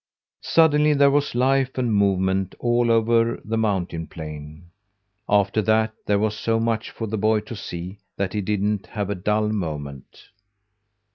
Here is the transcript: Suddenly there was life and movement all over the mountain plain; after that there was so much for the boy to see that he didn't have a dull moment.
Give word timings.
Suddenly 0.41 0.95
there 0.95 1.11
was 1.11 1.35
life 1.35 1.77
and 1.77 1.93
movement 1.93 2.55
all 2.57 2.89
over 2.89 3.39
the 3.45 3.55
mountain 3.55 4.07
plain; 4.07 4.71
after 5.29 5.61
that 5.61 5.93
there 6.07 6.17
was 6.17 6.35
so 6.35 6.59
much 6.59 6.89
for 6.89 7.05
the 7.05 7.19
boy 7.19 7.39
to 7.41 7.55
see 7.55 7.99
that 8.17 8.33
he 8.33 8.41
didn't 8.41 8.87
have 8.87 9.11
a 9.11 9.13
dull 9.15 9.49
moment. 9.49 10.29